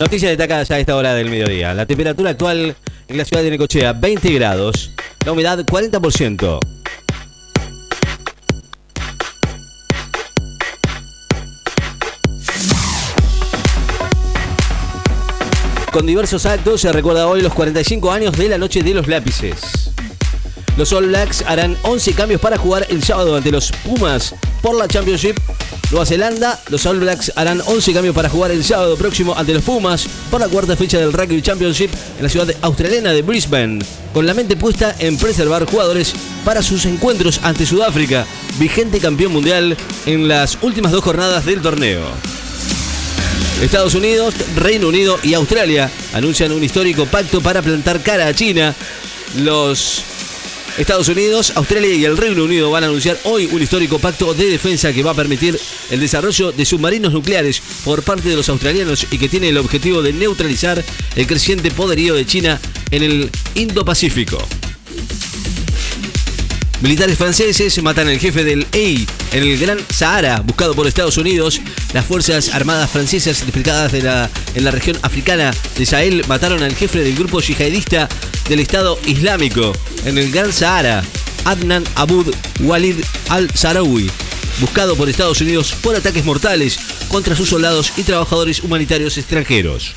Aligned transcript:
Noticias 0.00 0.30
destacadas 0.30 0.70
a 0.70 0.78
esta 0.78 0.96
hora 0.96 1.12
del 1.12 1.28
mediodía. 1.28 1.74
La 1.74 1.84
temperatura 1.84 2.30
actual 2.30 2.74
en 3.06 3.18
la 3.18 3.24
ciudad 3.26 3.42
de 3.42 3.50
Necochea, 3.50 3.92
20 3.92 4.32
grados. 4.32 4.92
La 5.26 5.32
humedad, 5.32 5.58
40%. 5.58 6.58
Con 15.92 16.06
diversos 16.06 16.46
actos 16.46 16.80
se 16.80 16.90
recuerda 16.92 17.26
hoy 17.26 17.42
los 17.42 17.52
45 17.52 18.10
años 18.10 18.38
de 18.38 18.48
la 18.48 18.56
Noche 18.56 18.82
de 18.82 18.94
los 18.94 19.06
Lápices. 19.06 19.89
Los 20.80 20.94
All 20.94 21.08
Blacks 21.08 21.44
harán 21.46 21.76
11 21.82 22.14
cambios 22.14 22.40
para 22.40 22.56
jugar 22.56 22.86
el 22.88 23.04
sábado 23.04 23.36
ante 23.36 23.50
los 23.50 23.70
Pumas 23.84 24.34
por 24.62 24.74
la 24.74 24.88
Championship. 24.88 25.36
Nueva 25.90 26.06
Zelanda, 26.06 26.58
los 26.70 26.86
All 26.86 27.00
Blacks 27.00 27.30
harán 27.36 27.60
11 27.66 27.92
cambios 27.92 28.14
para 28.14 28.30
jugar 28.30 28.50
el 28.50 28.64
sábado 28.64 28.96
próximo 28.96 29.36
ante 29.36 29.52
los 29.52 29.62
Pumas 29.62 30.06
por 30.30 30.40
la 30.40 30.48
cuarta 30.48 30.76
fecha 30.76 30.96
del 30.98 31.12
Rugby 31.12 31.42
Championship 31.42 31.90
en 32.16 32.22
la 32.22 32.30
ciudad 32.30 32.48
australiana 32.62 33.12
de 33.12 33.20
Brisbane, 33.20 33.84
con 34.14 34.24
la 34.24 34.32
mente 34.32 34.56
puesta 34.56 34.96
en 34.98 35.18
preservar 35.18 35.66
jugadores 35.66 36.14
para 36.46 36.62
sus 36.62 36.86
encuentros 36.86 37.40
ante 37.42 37.66
Sudáfrica, 37.66 38.24
vigente 38.58 39.00
campeón 39.00 39.32
mundial 39.32 39.76
en 40.06 40.28
las 40.28 40.56
últimas 40.62 40.92
dos 40.92 41.04
jornadas 41.04 41.44
del 41.44 41.60
torneo. 41.60 42.06
Estados 43.60 43.94
Unidos, 43.94 44.34
Reino 44.56 44.88
Unido 44.88 45.18
y 45.22 45.34
Australia 45.34 45.90
anuncian 46.14 46.52
un 46.52 46.64
histórico 46.64 47.04
pacto 47.04 47.42
para 47.42 47.60
plantar 47.60 48.00
cara 48.00 48.28
a 48.28 48.32
China. 48.32 48.74
Los 49.36 50.02
Estados 50.78 51.08
Unidos, 51.08 51.52
Australia 51.56 51.94
y 51.94 52.04
el 52.04 52.16
Reino 52.16 52.44
Unido 52.44 52.70
van 52.70 52.84
a 52.84 52.86
anunciar 52.86 53.18
hoy 53.24 53.48
un 53.52 53.62
histórico 53.62 53.98
pacto 53.98 54.34
de 54.34 54.46
defensa 54.46 54.92
que 54.92 55.02
va 55.02 55.10
a 55.10 55.14
permitir 55.14 55.58
el 55.90 56.00
desarrollo 56.00 56.52
de 56.52 56.64
submarinos 56.64 57.12
nucleares 57.12 57.60
por 57.84 58.02
parte 58.02 58.28
de 58.28 58.36
los 58.36 58.48
australianos 58.48 59.06
y 59.10 59.18
que 59.18 59.28
tiene 59.28 59.48
el 59.48 59.58
objetivo 59.58 60.02
de 60.02 60.12
neutralizar 60.12 60.82
el 61.16 61.26
creciente 61.26 61.70
poderío 61.70 62.14
de 62.14 62.26
China 62.26 62.60
en 62.90 63.02
el 63.02 63.30
Indo-Pacífico. 63.54 64.38
Militares 66.80 67.18
franceses 67.18 67.82
matan 67.82 68.08
al 68.08 68.18
jefe 68.18 68.42
del 68.42 68.66
EI 68.72 69.06
en 69.32 69.42
el 69.42 69.58
Gran 69.58 69.78
Sahara, 69.90 70.40
buscado 70.40 70.74
por 70.74 70.86
Estados 70.86 71.16
Unidos. 71.16 71.60
Las 71.92 72.04
Fuerzas 72.04 72.54
Armadas 72.54 72.90
francesas 72.90 73.40
desplegadas 73.40 73.92
de 73.92 74.02
la, 74.02 74.30
en 74.54 74.64
la 74.64 74.70
región 74.70 74.98
africana 75.02 75.52
de 75.76 75.86
Sahel 75.86 76.24
mataron 76.28 76.62
al 76.62 76.74
jefe 76.74 77.02
del 77.02 77.16
grupo 77.16 77.40
yihadista 77.40 78.08
del 78.48 78.60
Estado 78.60 78.98
Islámico 79.06 79.72
en 80.04 80.18
el 80.18 80.30
Gran 80.30 80.52
Sahara, 80.52 81.02
Adnan 81.44 81.84
Abud 81.94 82.34
Walid 82.60 82.96
al-Sarawi, 83.28 84.10
buscado 84.60 84.96
por 84.96 85.08
Estados 85.08 85.40
Unidos 85.40 85.74
por 85.82 85.96
ataques 85.96 86.24
mortales 86.24 86.78
contra 87.08 87.36
sus 87.36 87.48
soldados 87.48 87.92
y 87.96 88.02
trabajadores 88.02 88.60
humanitarios 88.62 89.18
extranjeros. 89.18 89.94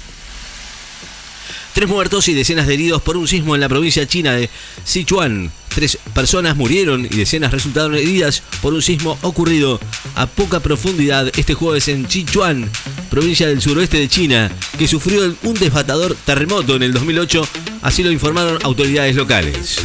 Tres 1.73 1.89
muertos 1.89 2.27
y 2.27 2.35
decenas 2.35 2.67
de 2.67 2.75
heridos 2.75 3.01
por 3.01 3.17
un 3.17 3.27
sismo 3.27 3.55
en 3.55 3.61
la 3.61 3.67
provincia 3.67 4.07
china 4.07 4.33
de 4.33 4.47
Sichuan. 4.83 5.51
Tres 5.73 5.97
personas 6.13 6.55
murieron 6.55 7.03
y 7.03 7.09
decenas 7.09 7.51
resultaron 7.51 7.95
heridas 7.95 8.43
por 8.61 8.75
un 8.75 8.81
sismo 8.83 9.17
ocurrido 9.23 9.79
a 10.13 10.27
poca 10.27 10.59
profundidad 10.59 11.31
este 11.35 11.55
jueves 11.55 11.87
en 11.87 12.07
Sichuan, 12.07 12.69
provincia 13.09 13.47
del 13.47 13.59
suroeste 13.59 13.97
de 13.97 14.07
China, 14.07 14.51
que 14.77 14.87
sufrió 14.87 15.35
un 15.41 15.53
devastador 15.55 16.15
terremoto 16.25 16.75
en 16.75 16.83
el 16.83 16.93
2008, 16.93 17.47
así 17.81 18.03
lo 18.03 18.11
informaron 18.11 18.59
autoridades 18.63 19.15
locales. 19.15 19.79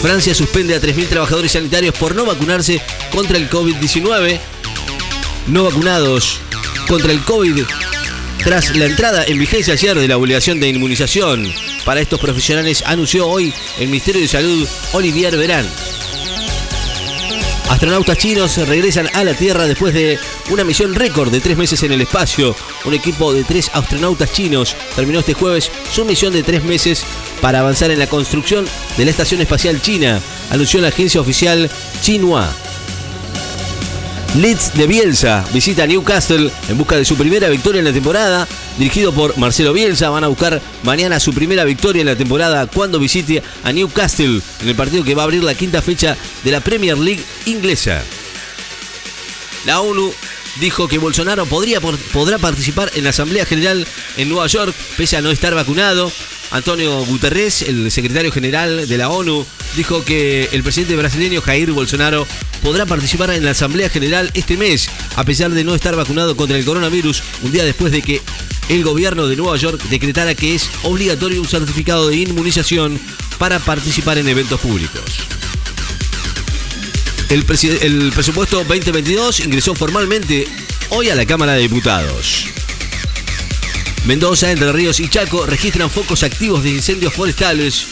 Francia 0.00 0.32
suspende 0.32 0.76
a 0.76 0.80
3.000 0.80 1.08
trabajadores 1.08 1.52
sanitarios 1.52 1.94
por 1.96 2.14
no 2.14 2.24
vacunarse 2.24 2.80
contra 3.10 3.36
el 3.36 3.50
COVID-19. 3.50 4.38
No 5.48 5.64
vacunados 5.64 6.38
contra 6.86 7.10
el 7.10 7.20
COVID 7.22 7.64
tras 8.44 8.76
la 8.76 8.86
entrada 8.86 9.24
en 9.26 9.38
vigencia 9.38 9.74
ayer 9.74 9.98
de 9.98 10.08
la 10.08 10.16
obligación 10.16 10.58
de 10.58 10.68
inmunización 10.68 11.52
para 11.84 12.00
estos 12.00 12.18
profesionales, 12.18 12.82
anunció 12.86 13.28
hoy 13.28 13.52
el 13.78 13.88
Ministerio 13.88 14.20
de 14.20 14.28
Salud 14.28 14.68
Olivier 14.92 15.36
Verán. 15.36 15.66
Astronautas 17.68 18.18
chinos 18.18 18.56
regresan 18.68 19.08
a 19.14 19.24
la 19.24 19.34
Tierra 19.34 19.66
después 19.66 19.94
de 19.94 20.18
una 20.50 20.64
misión 20.64 20.94
récord 20.94 21.30
de 21.30 21.40
tres 21.40 21.56
meses 21.56 21.82
en 21.84 21.92
el 21.92 22.02
espacio. 22.02 22.54
Un 22.84 22.94
equipo 22.94 23.32
de 23.32 23.44
tres 23.44 23.70
astronautas 23.72 24.32
chinos 24.32 24.76
terminó 24.94 25.20
este 25.20 25.34
jueves 25.34 25.70
su 25.92 26.04
misión 26.04 26.32
de 26.32 26.42
tres 26.42 26.64
meses 26.64 27.04
para 27.40 27.60
avanzar 27.60 27.90
en 27.90 27.98
la 27.98 28.06
construcción 28.06 28.66
de 28.96 29.04
la 29.04 29.10
Estación 29.10 29.40
Espacial 29.40 29.80
China, 29.80 30.20
anunció 30.50 30.80
la 30.80 30.88
agencia 30.88 31.20
oficial 31.20 31.70
Xinhua. 32.02 32.52
Leeds 34.34 34.72
de 34.72 34.86
Bielsa 34.86 35.44
visita 35.52 35.86
Newcastle 35.86 36.50
en 36.70 36.78
busca 36.78 36.96
de 36.96 37.04
su 37.04 37.16
primera 37.16 37.50
victoria 37.50 37.80
en 37.80 37.84
la 37.84 37.92
temporada. 37.92 38.48
Dirigido 38.78 39.12
por 39.12 39.36
Marcelo 39.36 39.74
Bielsa, 39.74 40.08
van 40.08 40.24
a 40.24 40.28
buscar 40.28 40.58
mañana 40.84 41.20
su 41.20 41.34
primera 41.34 41.64
victoria 41.64 42.00
en 42.00 42.06
la 42.06 42.16
temporada 42.16 42.66
cuando 42.66 42.98
visite 42.98 43.42
a 43.62 43.72
Newcastle 43.72 44.40
en 44.62 44.68
el 44.68 44.74
partido 44.74 45.04
que 45.04 45.14
va 45.14 45.22
a 45.22 45.24
abrir 45.24 45.44
la 45.44 45.54
quinta 45.54 45.82
fecha 45.82 46.16
de 46.44 46.50
la 46.50 46.60
Premier 46.60 46.96
League 46.96 47.22
inglesa. 47.44 48.02
La 49.66 49.80
ONU 49.82 50.10
dijo 50.60 50.88
que 50.88 50.96
Bolsonaro 50.96 51.44
podría, 51.44 51.82
podrá 51.82 52.38
participar 52.38 52.90
en 52.94 53.04
la 53.04 53.10
Asamblea 53.10 53.44
General 53.44 53.86
en 54.16 54.28
Nueva 54.30 54.46
York 54.46 54.74
pese 54.96 55.18
a 55.18 55.20
no 55.20 55.30
estar 55.30 55.54
vacunado. 55.54 56.10
Antonio 56.52 57.04
Guterres, 57.06 57.62
el 57.62 57.90
secretario 57.90 58.30
general 58.30 58.86
de 58.86 58.98
la 58.98 59.08
ONU, 59.08 59.44
dijo 59.74 60.04
que 60.04 60.50
el 60.52 60.62
presidente 60.62 60.96
brasileño 60.96 61.40
Jair 61.40 61.72
Bolsonaro 61.72 62.26
podrá 62.62 62.84
participar 62.86 63.30
en 63.30 63.44
la 63.44 63.52
Asamblea 63.52 63.88
General 63.88 64.30
este 64.34 64.56
mes, 64.56 64.88
a 65.16 65.24
pesar 65.24 65.50
de 65.50 65.64
no 65.64 65.74
estar 65.74 65.96
vacunado 65.96 66.36
contra 66.36 66.58
el 66.58 66.64
coronavirus, 66.64 67.22
un 67.42 67.52
día 67.52 67.64
después 67.64 67.90
de 67.90 68.02
que 68.02 68.20
el 68.68 68.84
gobierno 68.84 69.26
de 69.26 69.36
Nueva 69.36 69.56
York 69.56 69.82
decretara 69.90 70.34
que 70.34 70.54
es 70.54 70.68
obligatorio 70.82 71.40
un 71.40 71.48
certificado 71.48 72.08
de 72.08 72.16
inmunización 72.16 73.00
para 73.38 73.58
participar 73.58 74.18
en 74.18 74.28
eventos 74.28 74.60
públicos. 74.60 75.02
El, 77.32 77.44
presupuesto 77.44 78.62
2022 78.62 79.40
ingresó 79.40 79.74
formalmente 79.74 80.46
hoy 80.90 81.08
a 81.08 81.14
la 81.14 81.24
Cámara 81.24 81.54
de 81.54 81.62
Diputados. 81.62 82.61
Mendoza, 84.06 84.50
Entre 84.50 84.72
Ríos 84.72 84.98
y 84.98 85.08
Chaco 85.08 85.46
registran 85.46 85.88
focos 85.88 86.24
activos 86.24 86.64
de 86.64 86.70
incendios 86.70 87.14
forestales. 87.14 87.86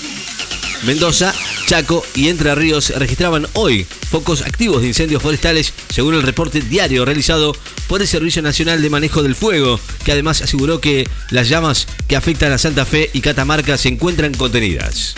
Mendoza, 0.82 1.32
Chaco 1.66 2.04
y 2.16 2.28
Entre 2.28 2.52
Ríos 2.56 2.90
registraban 2.90 3.46
hoy 3.52 3.86
focos 4.10 4.42
activos 4.42 4.82
de 4.82 4.88
incendios 4.88 5.22
forestales, 5.22 5.72
según 5.88 6.14
el 6.14 6.24
reporte 6.24 6.62
diario 6.62 7.04
realizado 7.04 7.54
por 7.86 8.00
el 8.00 8.08
Servicio 8.08 8.42
Nacional 8.42 8.82
de 8.82 8.90
Manejo 8.90 9.22
del 9.22 9.36
Fuego, 9.36 9.78
que 10.04 10.10
además 10.10 10.42
aseguró 10.42 10.80
que 10.80 11.08
las 11.30 11.48
llamas 11.48 11.86
que 12.08 12.16
afectan 12.16 12.50
a 12.50 12.58
Santa 12.58 12.84
Fe 12.84 13.10
y 13.12 13.20
Catamarca 13.20 13.78
se 13.78 13.88
encuentran 13.88 14.34
contenidas. 14.34 15.14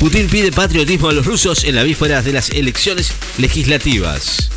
Putin 0.00 0.26
pide 0.28 0.52
patriotismo 0.52 1.10
a 1.10 1.12
los 1.12 1.26
rusos 1.26 1.64
en 1.64 1.74
la 1.74 1.82
víspera 1.82 2.22
de 2.22 2.32
las 2.32 2.48
elecciones 2.48 3.12
legislativas. 3.36 4.50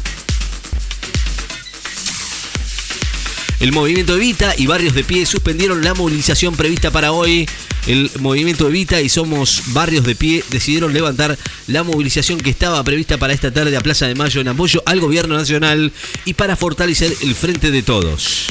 El 3.59 3.71
movimiento 3.71 4.15
Evita 4.15 4.53
y 4.57 4.67
Barrios 4.67 4.93
de 4.93 5.03
Pie 5.03 5.25
suspendieron 5.25 5.83
la 5.83 5.93
movilización 5.93 6.55
prevista 6.55 6.91
para 6.91 7.13
hoy. 7.13 7.47
El 7.87 8.11
movimiento 8.19 8.67
Evita 8.67 9.01
y 9.01 9.07
Somos 9.07 9.63
Barrios 9.67 10.05
de 10.05 10.15
Pie 10.15 10.43
decidieron 10.49 10.93
levantar 10.93 11.37
la 11.67 11.83
movilización 11.83 12.39
que 12.39 12.49
estaba 12.49 12.83
prevista 12.83 13.17
para 13.17 13.33
esta 13.33 13.53
tarde 13.53 13.77
a 13.77 13.81
Plaza 13.81 14.07
de 14.07 14.15
Mayo 14.15 14.41
en 14.41 14.49
apoyo 14.49 14.83
al 14.85 14.99
gobierno 14.99 15.37
nacional 15.37 15.93
y 16.25 16.33
para 16.33 16.57
fortalecer 16.57 17.15
el 17.21 17.33
frente 17.33 17.71
de 17.71 17.81
todos. 17.81 18.47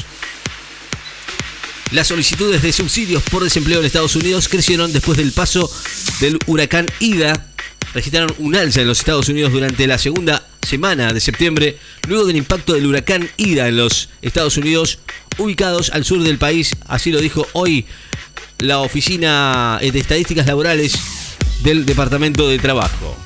Las 1.91 2.07
solicitudes 2.07 2.63
de 2.63 2.73
subsidios 2.73 3.21
por 3.23 3.43
desempleo 3.43 3.79
en 3.79 3.85
Estados 3.85 4.15
Unidos 4.15 4.49
crecieron 4.49 4.91
después 4.91 5.17
del 5.17 5.31
paso 5.31 5.71
del 6.19 6.39
huracán 6.47 6.87
Ida. 6.99 7.45
Registraron 7.93 8.33
un 8.39 8.55
alza 8.55 8.81
en 8.81 8.87
los 8.87 8.99
Estados 8.99 9.29
Unidos 9.29 9.53
durante 9.53 9.85
la 9.85 9.99
segunda 9.99 10.45
semana 10.65 11.13
de 11.13 11.19
septiembre, 11.19 11.77
luego 12.07 12.25
del 12.25 12.35
impacto 12.35 12.73
del 12.73 12.85
huracán 12.85 13.29
Ida 13.37 13.67
en 13.67 13.77
los 13.77 14.09
Estados 14.21 14.57
Unidos, 14.57 14.99
ubicados 15.37 15.89
al 15.91 16.05
sur 16.05 16.21
del 16.21 16.37
país. 16.37 16.75
Así 16.87 17.11
lo 17.11 17.21
dijo 17.21 17.47
hoy 17.53 17.85
la 18.59 18.79
Oficina 18.79 19.79
de 19.81 19.99
Estadísticas 19.99 20.47
Laborales 20.47 20.97
del 21.63 21.85
Departamento 21.85 22.47
de 22.47 22.59
Trabajo. 22.59 23.17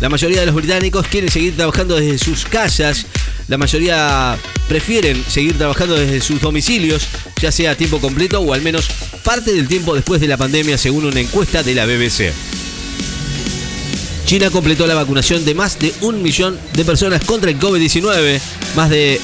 La 0.00 0.08
mayoría 0.10 0.40
de 0.40 0.46
los 0.46 0.54
británicos 0.54 1.06
quieren 1.06 1.30
seguir 1.30 1.56
trabajando 1.56 1.96
desde 1.96 2.18
sus 2.18 2.44
casas. 2.44 3.06
La 3.48 3.56
mayoría 3.56 4.36
prefieren 4.68 5.24
seguir 5.28 5.56
trabajando 5.56 5.94
desde 5.96 6.20
sus 6.20 6.40
domicilios, 6.40 7.06
ya 7.40 7.50
sea 7.50 7.70
a 7.70 7.74
tiempo 7.76 8.00
completo 8.00 8.40
o 8.40 8.52
al 8.52 8.60
menos 8.60 8.88
parte 9.24 9.52
del 9.52 9.68
tiempo 9.68 9.94
después 9.94 10.20
de 10.20 10.28
la 10.28 10.36
pandemia, 10.36 10.76
según 10.76 11.06
una 11.06 11.20
encuesta 11.20 11.62
de 11.62 11.74
la 11.74 11.86
BBC. 11.86 12.32
China 14.26 14.50
completó 14.50 14.88
la 14.88 14.96
vacunación 14.96 15.44
de 15.44 15.54
más 15.54 15.78
de 15.78 15.94
un 16.00 16.20
millón 16.20 16.58
de 16.72 16.84
personas 16.84 17.24
contra 17.24 17.48
el 17.48 17.60
COVID-19. 17.60 18.40
Más 18.74 18.90
de 18.90 19.20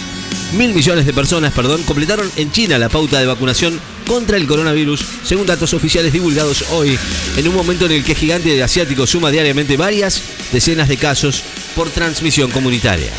mil 0.52 0.72
millones 0.72 1.04
de 1.04 1.12
personas, 1.12 1.52
perdón, 1.52 1.82
completaron 1.82 2.30
en 2.36 2.52
China 2.52 2.78
la 2.78 2.88
pauta 2.88 3.18
de 3.18 3.26
vacunación 3.26 3.80
contra 4.06 4.36
el 4.36 4.46
coronavirus, 4.46 5.04
según 5.24 5.46
datos 5.46 5.74
oficiales 5.74 6.12
divulgados 6.12 6.66
hoy, 6.70 6.96
en 7.36 7.48
un 7.48 7.54
momento 7.54 7.86
en 7.86 7.92
el 7.92 8.04
que 8.04 8.12
el 8.12 8.18
gigante 8.18 8.62
asiático 8.62 9.04
suma 9.04 9.32
diariamente 9.32 9.76
varias 9.76 10.22
decenas 10.52 10.88
de 10.88 10.96
casos 10.96 11.42
por 11.74 11.90
transmisión 11.90 12.52
comunitaria. 12.52 13.10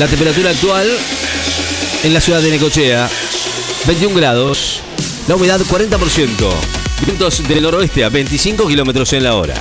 La 0.00 0.08
temperatura 0.08 0.50
actual 0.50 0.90
en 2.02 2.12
la 2.12 2.20
ciudad 2.20 2.42
de 2.42 2.50
Necochea, 2.50 3.08
21 3.86 4.16
grados. 4.16 4.80
La 5.28 5.36
humedad 5.36 5.60
40%. 5.60 6.85
Vientos 7.04 7.46
del 7.46 7.62
noroeste 7.62 8.04
a 8.04 8.08
25 8.08 8.66
kilómetros 8.66 9.12
en 9.12 9.24
la 9.24 9.34
hora. 9.34 9.54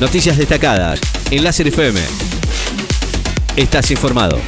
Noticias 0.00 0.36
destacadas 0.36 1.00
en 1.30 1.44
Láser 1.44 1.68
FM. 1.68 2.00
Estás 3.56 3.90
informado. 3.90 4.38